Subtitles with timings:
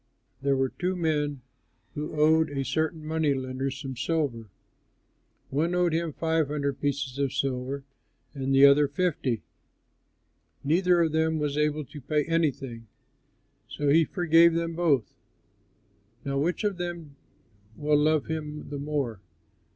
[0.41, 1.41] "There were two men
[1.93, 4.49] who owed a certain money lender some silver:
[5.51, 7.83] one owed him five hundred silver pieces
[8.33, 9.43] and the other fifty.
[10.63, 12.87] Neither of them was able to pay anything;
[13.67, 15.13] so he forgave them both.
[16.25, 17.15] Now which of them
[17.77, 19.21] will love him the more?"